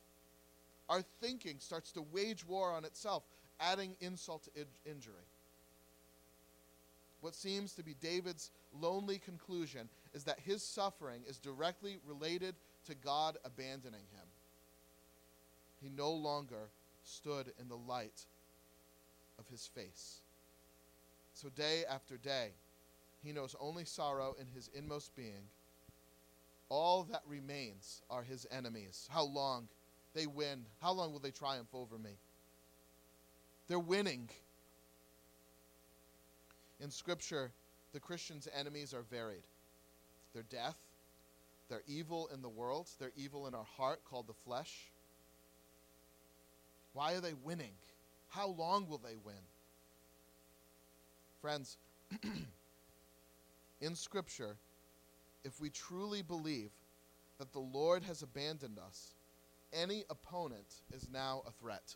[0.89, 3.25] Our thinking starts to wage war on itself,
[3.61, 5.27] adding insult to injury.
[7.21, 12.55] What seems to be David's lonely conclusion is that his suffering is directly related
[12.87, 14.29] to God abandoning him.
[15.83, 16.71] He no longer
[17.09, 18.27] stood in the light
[19.39, 20.21] of his face.
[21.35, 22.51] So, day after day,
[23.23, 25.49] he knows only sorrow in his inmost being.
[26.69, 29.09] All that remains are his enemies.
[29.11, 29.69] How long
[30.15, 30.65] they win?
[30.83, 32.19] How long will they triumph over me?
[33.69, 34.29] They're winning.
[36.81, 37.51] In Scripture,
[37.93, 39.43] the Christian's enemies are varied.
[40.35, 40.77] They're death,
[41.69, 44.91] they're evil in the world, they're evil in our heart called the flesh.
[46.93, 47.73] Why are they winning?
[48.29, 49.35] How long will they win?
[51.41, 51.77] Friends,
[53.81, 54.57] in Scripture,
[55.45, 56.71] if we truly believe
[57.39, 59.15] that the Lord has abandoned us,
[59.73, 61.95] any opponent is now a threat.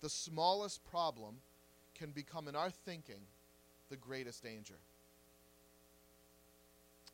[0.00, 1.36] The smallest problem
[1.94, 3.20] can become, in our thinking,
[3.90, 4.74] the greatest danger.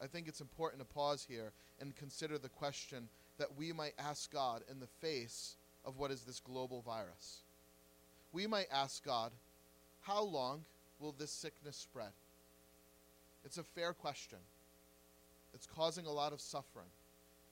[0.02, 4.32] I think it's important to pause here and consider the question that we might ask
[4.32, 7.40] God in the face of what is this global virus.
[8.32, 9.32] We might ask God,
[10.02, 10.64] how long
[10.98, 12.12] will this sickness spread?
[13.44, 14.38] It's a fair question.
[15.54, 16.88] It's causing a lot of suffering.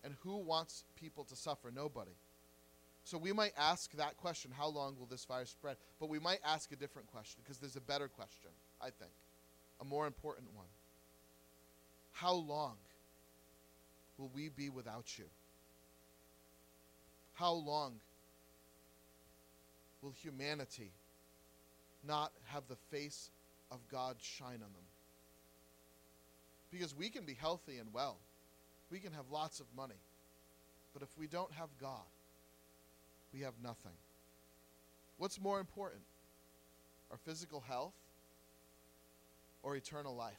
[0.04, 1.70] And who wants people to suffer?
[1.74, 2.10] Nobody.
[3.04, 5.76] So we might ask that question how long will this virus spread?
[6.00, 9.12] But we might ask a different question because there's a better question, I think,
[9.80, 10.66] a more important one.
[12.12, 12.74] How long
[14.18, 15.24] will we be without you?
[17.34, 17.94] How long
[20.02, 20.90] will humanity
[22.06, 23.30] not have the face
[23.70, 24.88] of God shine on them.
[26.70, 28.16] Because we can be healthy and well,
[28.90, 30.00] we can have lots of money,
[30.92, 32.04] but if we don't have God,
[33.32, 33.92] we have nothing.
[35.18, 36.02] What's more important?
[37.10, 37.94] Our physical health
[39.62, 40.34] or eternal life?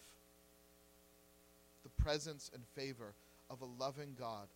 [1.84, 3.13] The presence and favor
[3.49, 4.47] of a loving God,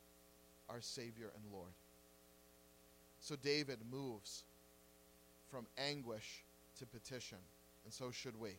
[0.70, 1.72] our Savior and Lord.
[3.20, 4.44] So David moves
[5.50, 6.44] from anguish
[6.80, 7.38] to petition,
[7.84, 8.52] and so should we.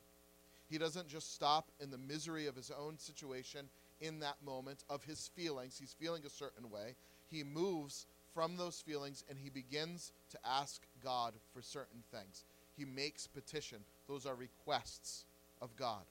[0.69, 3.69] He doesn't just stop in the misery of his own situation
[4.01, 5.79] in that moment of his feelings.
[5.79, 6.95] He's feeling a certain way.
[7.31, 12.45] He moves from those feelings and he begins to ask God for certain things.
[12.77, 13.79] He makes petition.
[14.09, 15.25] Those are requests
[15.61, 16.03] of God.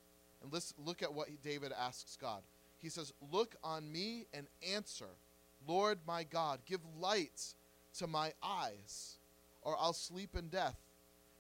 [0.42, 2.42] And let's look at what David asks God.
[2.80, 5.10] He says, Look on me and answer,
[5.68, 7.54] Lord my God, give light
[7.98, 9.18] to my eyes
[9.68, 10.78] or I'll sleep in death.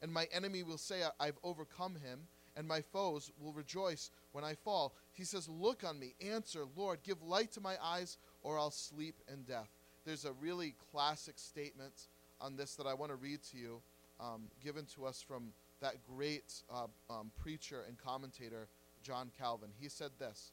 [0.01, 4.53] And my enemy will say, I've overcome him, and my foes will rejoice when I
[4.53, 4.93] fall.
[5.13, 9.15] He says, Look on me, answer, Lord, give light to my eyes, or I'll sleep
[9.31, 9.69] in death.
[10.05, 12.09] There's a really classic statement
[12.41, 13.81] on this that I want to read to you,
[14.19, 18.67] um, given to us from that great uh, um, preacher and commentator,
[19.03, 19.69] John Calvin.
[19.79, 20.51] He said this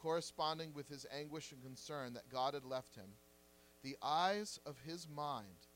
[0.00, 3.10] corresponding with his anguish and concern that God had left him,
[3.82, 5.66] the eyes of his mind,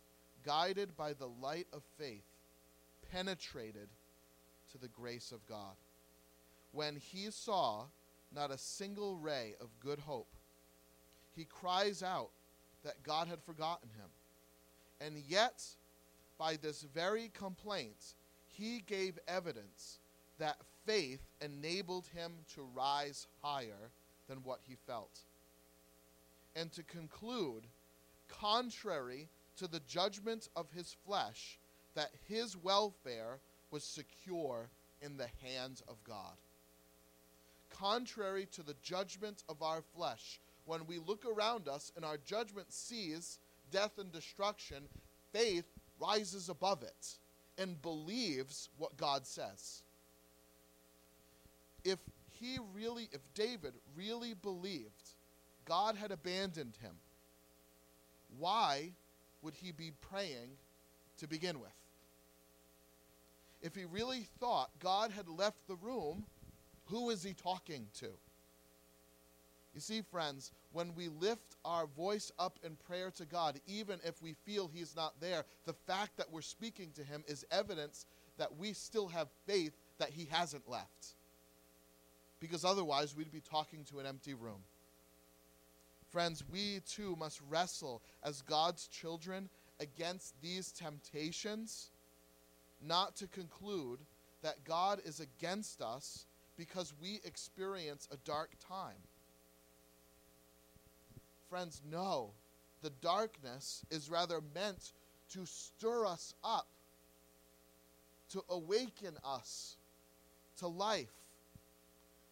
[0.45, 2.25] guided by the light of faith,
[3.13, 3.89] penetrated
[4.73, 5.75] to the grace of God.
[6.73, 7.85] When he saw
[8.35, 10.29] not a single ray of good hope,
[11.37, 12.31] he cries out
[12.85, 14.11] that God had forgotten him.
[15.01, 15.63] And yet,
[16.39, 18.15] by this very complaint,
[18.47, 19.99] he gave evidence
[20.39, 23.91] that faith enabled him to rise higher
[24.29, 25.21] than what he felt.
[26.57, 27.65] And to conclude,
[28.29, 31.59] contrary to the judgment of his flesh,
[31.95, 33.39] that his welfare
[33.71, 34.69] was secure
[35.01, 36.35] in the hands of God.
[37.71, 42.73] Contrary to the judgment of our flesh, when we look around us and our judgment
[42.73, 43.39] sees
[43.71, 44.85] death and destruction,
[45.33, 45.67] faith
[46.01, 47.19] rises above it
[47.59, 49.83] and believes what God says.
[51.85, 51.99] If
[52.33, 55.15] he really, if David really believed
[55.65, 56.95] God had abandoned him,
[58.39, 58.91] why
[59.45, 60.51] would he be praying
[61.19, 61.71] to begin with?
[63.63, 66.25] If he really thought God had left the room,
[66.87, 68.09] who is he talking to?
[69.75, 74.23] You see, friends, when we lift our voice up in prayer to God, even if
[74.23, 78.07] we feel He's not there, the fact that we're speaking to Him is evidence
[78.39, 81.15] that we still have faith that He hasn't left.
[82.39, 84.63] Because otherwise, we'd be talking to an empty room.
[86.15, 89.49] Friends, we too must wrestle as God's children
[89.81, 91.91] against these temptations,
[92.81, 93.99] not to conclude
[94.41, 99.03] that God is against us because we experience a dark time.
[101.51, 102.31] Friends, no.
[102.83, 104.93] The darkness is rather meant
[105.31, 106.69] to stir us up,
[108.31, 109.79] to awaken us
[110.59, 111.11] to life,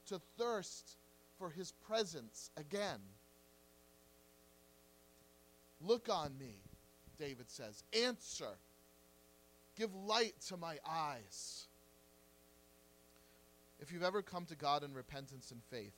[0.07, 0.99] to thirst
[1.37, 3.01] for His presence again.
[5.85, 6.55] Look on me,
[7.19, 7.83] David says.
[8.05, 8.57] Answer.
[9.77, 11.67] Give light to my eyes.
[13.81, 15.95] If you've ever come to God in repentance and faith,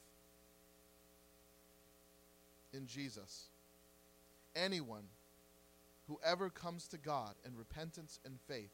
[2.74, 3.48] in Jesus.
[4.56, 5.04] Anyone
[6.08, 8.72] who ever comes to God in repentance and faith,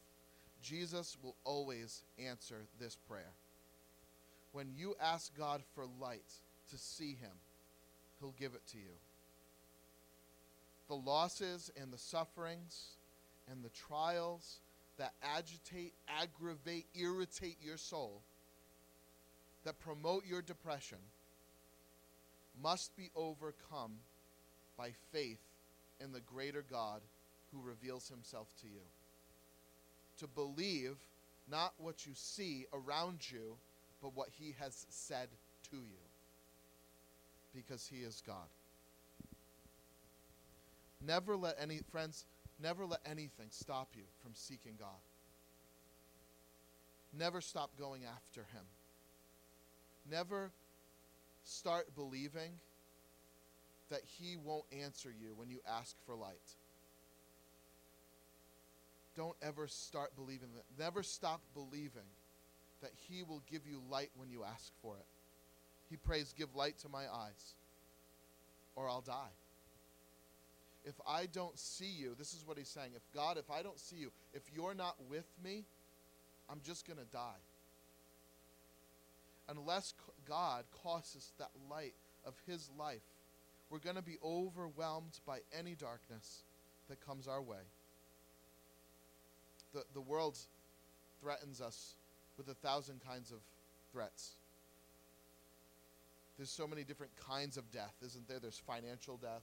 [0.62, 3.32] Jesus will always answer this prayer.
[4.52, 6.32] When you ask God for light
[6.70, 7.30] to see Him,
[8.18, 8.90] He'll give it to you.
[10.90, 12.96] The losses and the sufferings
[13.48, 14.58] and the trials
[14.98, 18.22] that agitate, aggravate, irritate your soul,
[19.62, 20.98] that promote your depression,
[22.60, 23.92] must be overcome
[24.76, 25.38] by faith
[26.00, 27.02] in the greater God
[27.52, 28.82] who reveals himself to you.
[30.18, 30.96] To believe
[31.48, 33.58] not what you see around you,
[34.02, 35.28] but what he has said
[35.70, 36.02] to you.
[37.54, 38.48] Because he is God.
[41.10, 42.24] Never let any, friends,
[42.62, 45.02] never let anything stop you from seeking God.
[47.18, 48.62] Never stop going after him.
[50.08, 50.52] Never
[51.42, 52.52] start believing
[53.90, 56.36] that He won't answer you when you ask for light.
[59.16, 60.62] Don't ever start believing that.
[60.78, 62.06] Never stop believing
[62.82, 65.06] that He will give you light when you ask for it.
[65.90, 67.54] He prays, Give light to my eyes,
[68.76, 69.39] or I'll die.
[70.84, 72.92] If I don't see you, this is what He's saying.
[72.96, 75.64] If God, if I don't see you, if you're not with me,
[76.48, 77.38] I'm just going to die
[79.50, 79.94] unless
[80.28, 83.02] God causes that light of His life,
[83.68, 86.42] we're going to be overwhelmed by any darkness
[86.88, 87.62] that comes our way.
[89.72, 90.36] The, the world
[91.20, 91.94] threatens us
[92.36, 93.38] with a thousand kinds of
[93.92, 94.32] threats.
[96.36, 98.38] There's so many different kinds of death, isn't there?
[98.38, 99.42] There's financial death,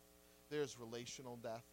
[0.50, 1.64] there's relational death.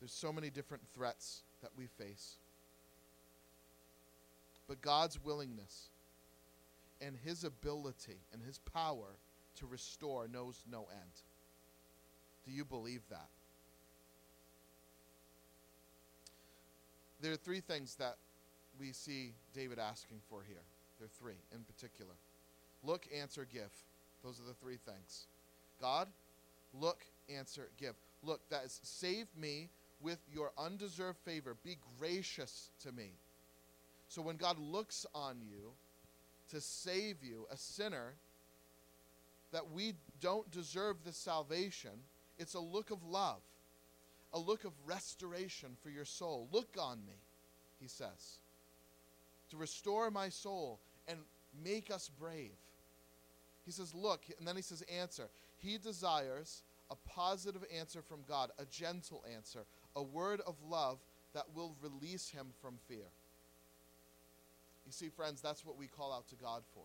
[0.00, 2.36] There's so many different threats that we face.
[4.68, 5.88] But God's willingness
[7.00, 9.16] and his ability and his power
[9.56, 11.10] to restore knows no end.
[12.44, 13.28] Do you believe that?
[17.20, 18.16] There are three things that
[18.80, 20.62] we see David asking for here.
[20.98, 22.14] There are three in particular
[22.84, 23.70] look, answer, give.
[24.24, 25.26] Those are the three things.
[25.80, 26.08] God,
[26.78, 27.04] look,
[27.34, 27.94] answer, give.
[28.22, 29.68] Look, that is save me,
[30.02, 33.12] with your undeserved favor, be gracious to me.
[34.08, 35.72] So when God looks on you
[36.50, 38.14] to save you, a sinner,
[39.52, 41.92] that we don't deserve this salvation,
[42.38, 43.40] it's a look of love,
[44.32, 46.48] a look of restoration for your soul.
[46.52, 47.14] Look on me,
[47.80, 48.38] he says,
[49.50, 51.18] to restore my soul and
[51.64, 52.50] make us brave.
[53.64, 55.28] He says, Look, and then he says, Answer.
[55.62, 59.60] He desires a positive answer from God, a gentle answer,
[59.96, 60.98] a word of love
[61.34, 63.06] that will release him from fear.
[64.86, 66.84] You see, friends, that's what we call out to God for.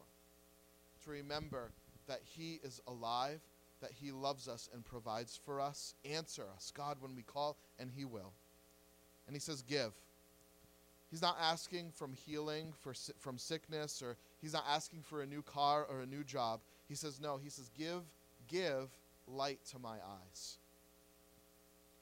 [1.04, 1.72] To remember
[2.08, 3.40] that He is alive,
[3.82, 5.96] that He loves us and provides for us.
[6.06, 8.34] Answer us, God, when we call, and He will.
[9.26, 9.92] And He says, Give.
[11.10, 15.42] He's not asking from healing for, from sickness, or He's not asking for a new
[15.42, 16.60] car or a new job.
[16.88, 18.02] He says, No, He says, Give,
[18.48, 18.90] give
[19.28, 20.58] light to my eyes.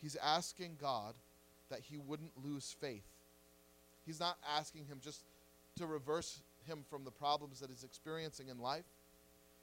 [0.01, 1.15] He's asking God
[1.69, 3.07] that He wouldn't lose faith.
[4.05, 5.21] He's not asking Him just
[5.77, 8.85] to reverse him from the problems that he's experiencing in life.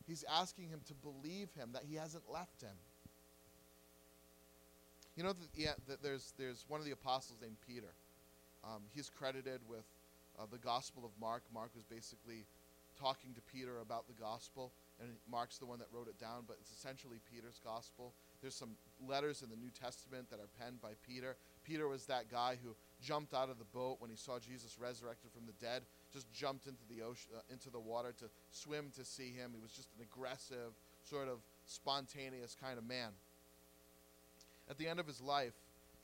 [0.06, 2.76] He's asking him to believe him that he hasn't left him.
[5.16, 5.72] You know that, yeah,
[6.02, 7.92] there's there's one of the apostles named Peter.
[8.64, 9.84] Um, he's credited with
[10.38, 11.42] uh, the Gospel of Mark.
[11.52, 12.44] Mark was basically
[13.02, 16.44] talking to Peter about the gospel, and Mark's the one that wrote it down.
[16.46, 18.14] But it's essentially Peter's gospel.
[18.40, 18.76] There's some
[19.06, 21.36] letters in the New Testament that are penned by Peter.
[21.64, 25.30] Peter was that guy who jumped out of the boat when he saw Jesus resurrected
[25.32, 25.82] from the dead
[26.12, 29.52] just jumped into the ocean, uh, into the water to swim to see him.
[29.54, 30.72] He was just an aggressive,
[31.04, 33.10] sort of spontaneous kind of man.
[34.68, 35.54] At the end of his life,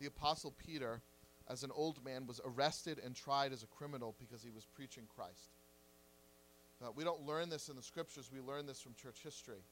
[0.01, 1.01] the apostle Peter,
[1.49, 5.05] as an old man, was arrested and tried as a criminal because he was preaching
[5.15, 5.51] Christ.
[6.83, 9.63] Uh, we don't learn this in the scriptures, we learn this from church history.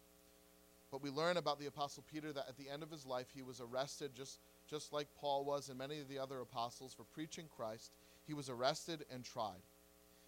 [0.90, 3.42] But we learn about the apostle Peter that at the end of his life he
[3.42, 4.38] was arrested just
[4.68, 7.92] just like Paul was and many of the other apostles for preaching Christ.
[8.26, 9.62] He was arrested and tried.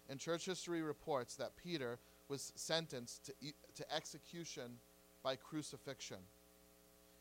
[0.09, 1.99] And church history reports that Peter
[2.29, 3.33] was sentenced to,
[3.75, 4.79] to execution
[5.23, 6.19] by crucifixion.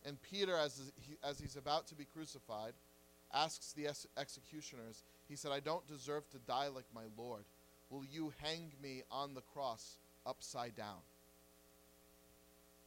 [0.07, 2.73] And Peter, as, he, as he's about to be crucified,
[3.35, 7.45] asks the ex- executioners, he said, I don't deserve to die like my Lord.
[7.91, 11.01] Will you hang me on the cross upside down?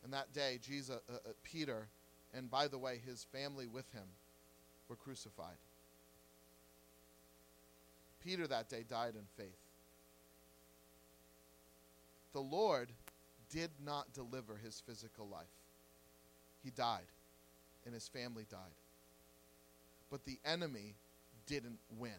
[0.04, 1.88] And that day, Jesus, uh, uh, Peter,
[2.34, 4.08] and by the way, his family with him,
[4.90, 5.58] were crucified.
[8.24, 9.58] Peter that day died in faith
[12.34, 12.90] the Lord
[13.50, 15.46] did not deliver his physical life.
[16.64, 17.08] He died,
[17.86, 18.60] and his family died.
[20.10, 20.96] But the enemy
[21.48, 22.12] didn't win.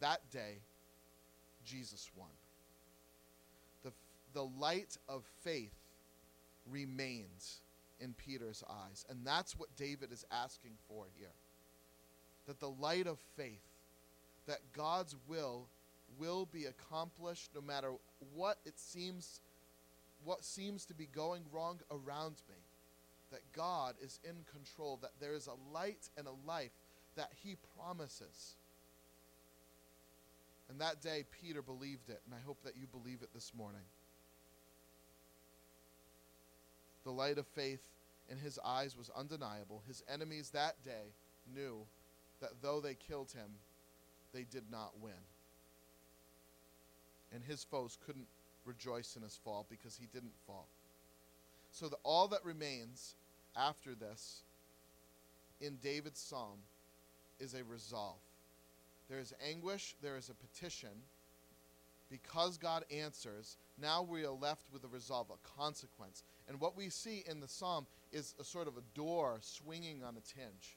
[0.00, 0.58] That day,
[1.64, 2.28] Jesus won.
[3.82, 3.92] The,
[4.32, 5.74] the light of faith
[6.70, 7.60] remains
[8.00, 9.04] in Peter's eyes.
[9.08, 11.32] And that's what David is asking for here.
[12.46, 13.62] That the light of faith,
[14.46, 15.66] that God's will
[16.18, 17.92] will be accomplished no matter
[18.34, 19.40] what it seems
[20.24, 22.56] what seems to be going wrong around me
[23.30, 26.70] that God is in control that there is a light and a life
[27.16, 28.54] that he promises
[30.68, 33.84] and that day Peter believed it and I hope that you believe it this morning
[37.04, 37.82] the light of faith
[38.30, 41.12] in his eyes was undeniable his enemies that day
[41.54, 41.78] knew
[42.40, 43.50] that though they killed him
[44.32, 45.12] they did not win
[47.34, 48.26] and his foes couldn't
[48.64, 50.66] rejoice in his fall because he didn't fall.
[51.72, 53.16] So that all that remains
[53.56, 54.42] after this
[55.60, 56.58] in David's psalm
[57.40, 58.18] is a resolve.
[59.08, 60.90] There is anguish, there is a petition.
[62.10, 66.22] Because God answers, now we are left with a resolve, a consequence.
[66.48, 70.16] And what we see in the psalm is a sort of a door swinging on
[70.16, 70.76] its hinge.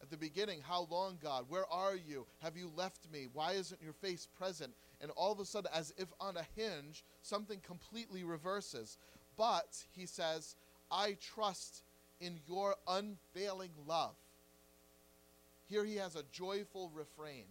[0.00, 1.46] At the beginning, how long, God?
[1.48, 2.26] Where are you?
[2.40, 3.26] Have you left me?
[3.32, 4.72] Why isn't your face present?
[5.04, 8.96] and all of a sudden, as if on a hinge, something completely reverses.
[9.36, 10.56] But he says,
[10.90, 11.82] I trust
[12.20, 14.14] in your unfailing love.
[15.68, 17.44] Here he has a joyful refrain.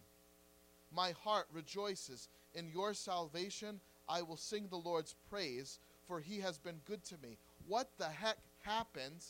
[0.95, 3.80] My heart rejoices in your salvation.
[4.07, 7.38] I will sing the Lord's praise, for he has been good to me.
[7.68, 9.24] What the heck happened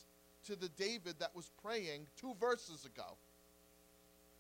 [0.45, 3.17] to the David that was praying two verses ago?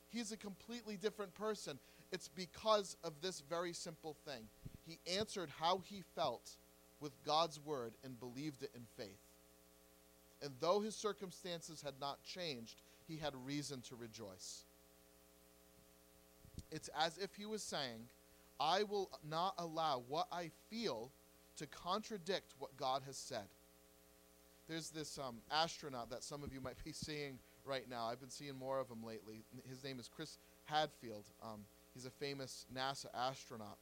[0.09, 1.79] He's a completely different person.
[2.11, 4.43] It's because of this very simple thing.
[4.85, 6.57] He answered how he felt
[6.99, 9.19] with God's word and believed it in faith.
[10.43, 14.63] And though his circumstances had not changed, he had reason to rejoice.
[16.71, 18.07] It's as if he was saying,
[18.59, 21.11] I will not allow what I feel
[21.57, 23.47] to contradict what God has said.
[24.67, 28.05] there's this um, astronaut that some of you might be seeing right now.
[28.05, 29.43] I've been seeing more of him lately.
[29.69, 31.25] His name is Chris Hadfield.
[31.43, 31.59] Um,
[31.93, 33.77] he's a famous NASA astronaut.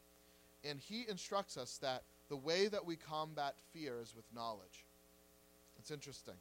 [0.63, 4.85] And he instructs us that the way that we combat fear is with knowledge.
[5.79, 6.35] It's interesting.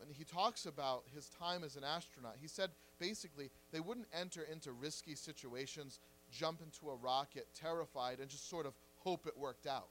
[0.00, 4.42] When he talks about his time as an astronaut, he said basically they wouldn't enter
[4.50, 6.00] into risky situations,
[6.32, 9.88] jump into a rocket terrified, and just sort of hope it worked out.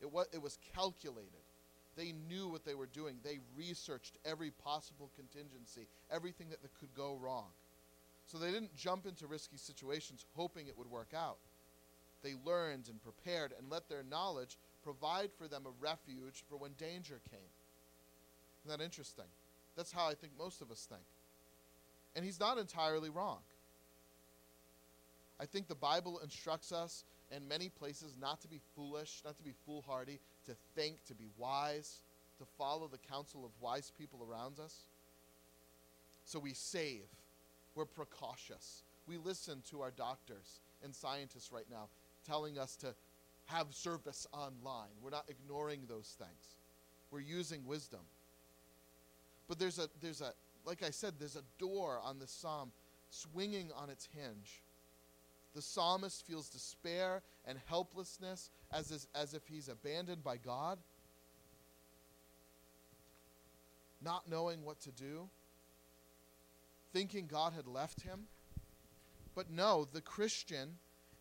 [0.00, 1.44] It was, it was calculated.
[1.96, 3.16] They knew what they were doing.
[3.24, 7.48] They researched every possible contingency, everything that, that could go wrong.
[8.26, 11.38] So they didn't jump into risky situations hoping it would work out.
[12.22, 16.72] They learned and prepared and let their knowledge provide for them a refuge for when
[16.72, 17.50] danger came.
[18.64, 19.24] Isn't that interesting?
[19.76, 21.02] That's how I think most of us think.
[22.16, 23.38] And he's not entirely wrong.
[25.40, 29.42] I think the Bible instructs us in many places not to be foolish, not to
[29.42, 31.98] be foolhardy, to think, to be wise,
[32.38, 34.74] to follow the counsel of wise people around us.
[36.24, 37.06] So we save,
[37.74, 38.82] we're precautious.
[39.06, 41.88] We listen to our doctors and scientists right now
[42.26, 42.94] telling us to
[43.46, 44.90] have service online.
[45.02, 46.56] We're not ignoring those things.
[47.10, 48.00] We're using wisdom.
[49.48, 50.32] But there's a there's a
[50.64, 52.72] like I said there's a door on the psalm
[53.10, 54.62] swinging on its hinge.
[55.54, 60.78] The psalmist feels despair and helplessness as, is, as if he's abandoned by God,
[64.04, 65.28] not knowing what to do,
[66.92, 68.26] thinking God had left him.
[69.34, 70.76] But no, the Christian,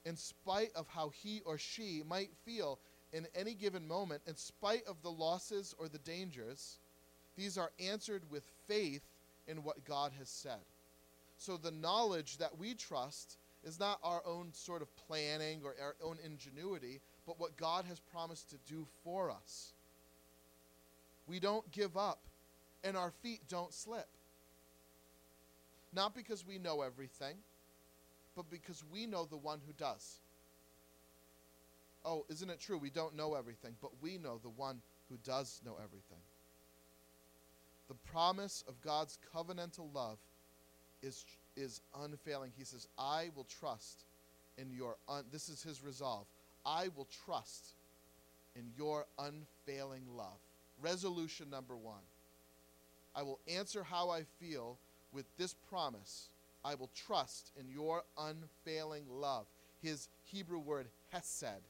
[0.06, 2.80] in spite of how he or she might feel
[3.14, 6.80] in any given moment, in spite of the losses or the dangers,
[7.38, 9.04] these are answered with faith
[9.48, 10.66] in what God has said.
[11.38, 15.96] So the knowledge that we trust is not our own sort of planning or our
[16.04, 19.74] own ingenuity, but what God has promised to do for us.
[21.28, 22.20] We don't give up,
[22.84, 24.08] and our feet don't slip.
[25.94, 27.36] Not because we know everything,
[28.36, 30.20] but because we know the one who does.
[32.06, 32.78] Oh, isn't it true?
[32.78, 36.22] We don't know everything, but we know the one who does know everything.
[37.88, 40.18] The promise of God's covenantal love
[41.02, 41.26] is
[41.58, 42.52] is unfailing.
[42.58, 44.06] He says, I will trust
[44.58, 46.28] in your, un- this is his resolve.
[46.66, 47.74] I will trust
[48.56, 50.38] in your unfailing love.
[50.82, 52.04] Resolution number one.
[53.16, 54.78] I will answer how I feel
[55.12, 56.30] with this promise.
[56.64, 59.48] I will trust in your unfailing love.
[59.82, 61.64] His Hebrew word, hesed.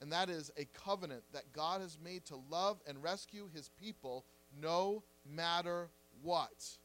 [0.00, 4.24] And that is a covenant that God has made to love and rescue his people
[4.60, 5.02] no
[5.34, 5.88] matter
[6.22, 6.78] what.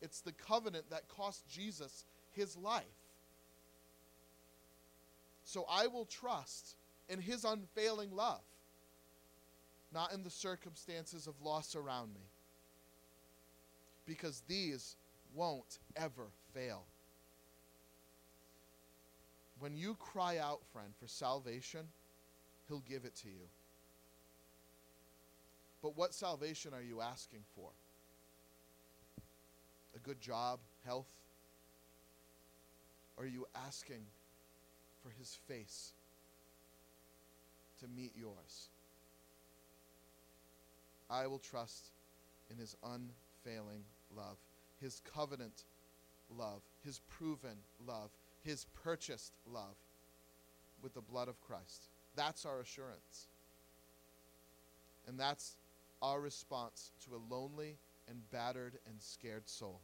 [0.00, 2.84] It's the covenant that cost Jesus his life.
[5.44, 6.76] So I will trust
[7.08, 8.42] in his unfailing love,
[9.94, 12.20] not in the circumstances of loss around me,
[14.06, 14.96] because these
[15.34, 16.84] won't ever fail.
[19.58, 21.88] When you cry out, friend, for salvation,
[22.68, 23.48] he'll give it to you.
[25.82, 27.70] But what salvation are you asking for?
[29.98, 31.08] a good job, health?
[33.18, 34.02] Are you asking
[35.02, 35.92] for his face
[37.80, 38.68] to meet yours?
[41.10, 41.86] I will trust
[42.50, 43.82] in his unfailing
[44.16, 44.36] love,
[44.80, 45.64] his covenant
[46.36, 47.56] love, his proven
[47.86, 48.10] love,
[48.44, 49.74] his purchased love
[50.82, 51.88] with the blood of Christ.
[52.14, 53.26] That's our assurance.
[55.08, 55.56] And that's
[56.02, 57.76] our response to a lonely
[58.08, 59.80] and battered and scared soul.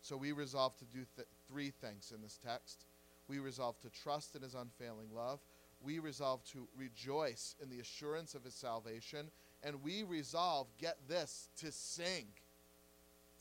[0.00, 2.86] So we resolve to do th- three things in this text.
[3.28, 5.38] We resolve to trust in his unfailing love.
[5.84, 9.26] We resolve to rejoice in the assurance of his salvation.
[9.62, 12.26] And we resolve, get this, to sing.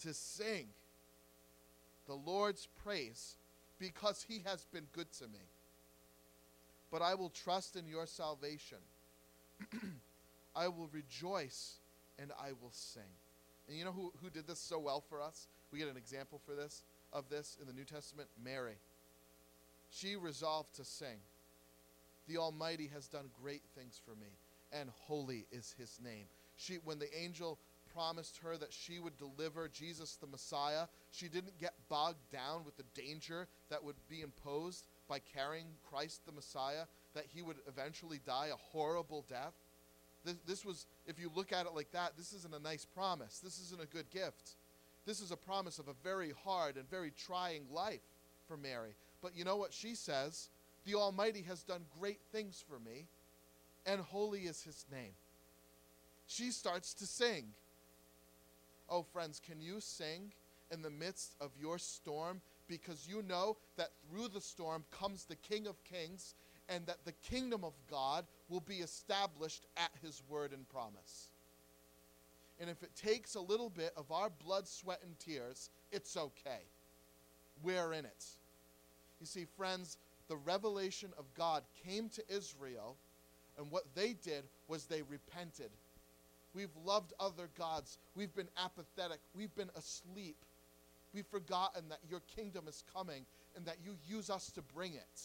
[0.03, 0.67] To sing
[2.07, 3.37] the Lord's praise
[3.79, 5.39] because he has been good to me.
[6.91, 8.79] But I will trust in your salvation.
[10.55, 11.79] I will rejoice
[12.19, 13.03] and I will sing.
[13.67, 15.47] And you know who, who did this so well for us?
[15.71, 16.83] We get an example for this
[17.13, 18.77] of this in the New Testament, Mary.
[19.89, 21.17] She resolved to sing.
[22.27, 24.37] The Almighty has done great things for me,
[24.71, 26.25] and holy is his name.
[26.55, 27.57] She when the angel
[27.93, 32.77] promised her that she would deliver Jesus the Messiah, she didn't get bogged down with
[32.77, 38.21] the danger that would be imposed by carrying Christ the Messiah, that he would eventually
[38.25, 39.53] die a horrible death.
[40.23, 43.39] This, this was, if you look at it like that, this isn't a nice promise.
[43.39, 44.51] This isn't a good gift.
[45.05, 48.01] This is a promise of a very hard and very trying life
[48.47, 48.95] for Mary.
[49.21, 50.49] But you know what she says?
[50.85, 53.07] The Almighty has done great things for me,
[53.85, 55.13] and holy is his name.
[56.27, 57.45] she starts to sing.
[58.89, 60.31] Oh, friends, can you sing
[60.71, 65.35] in the midst of your storm because you know that through the storm comes the
[65.35, 66.35] King of Kings
[66.71, 71.29] and that the kingdom of God will be established at his word and promise.
[72.59, 76.61] And if it takes a little bit of our blood, sweat, and tears, it's okay.
[77.61, 78.25] We're in it.
[79.19, 79.97] You see, friends,
[80.29, 82.95] the revelation of God came to Israel,
[83.57, 85.71] and what they did was they repented.
[86.53, 87.97] We've loved other gods.
[88.15, 89.19] We've been apathetic.
[89.35, 90.37] We've been asleep.
[91.13, 95.21] We've forgotten that your kingdom is coming and that you use us to bring it.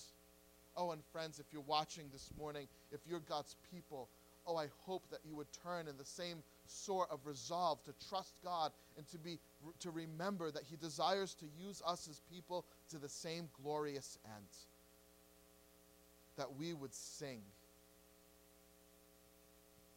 [0.77, 4.09] Oh, and friends, if you're watching this morning, if you're God's people,
[4.47, 8.35] oh, I hope that you would turn in the same sort of resolve to trust
[8.45, 9.39] God and to be
[9.81, 14.47] to remember that He desires to use us as people to the same glorious end.
[16.37, 17.41] That we would sing.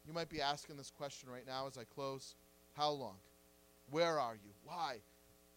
[0.06, 2.34] You might be asking this question right now as I close.
[2.74, 3.16] How long?
[3.90, 4.50] Where are you?
[4.64, 4.96] Why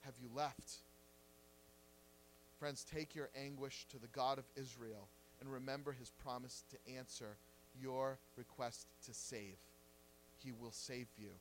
[0.01, 0.77] have you left?
[2.59, 5.07] Friends, take your anguish to the God of Israel
[5.43, 7.35] and remember his promise to answer
[7.79, 9.57] your request to save.
[10.41, 11.31] He will save you.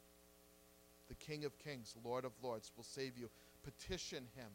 [1.08, 3.30] The King of Kings, Lord of Lords, will save you.
[3.62, 4.48] Petition him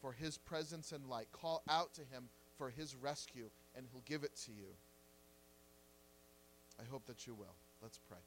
[0.00, 1.26] for his presence and light.
[1.32, 4.68] Call out to him for his rescue, and he'll give it to you.
[6.80, 7.56] I hope that you will.
[7.82, 8.18] Let's pray.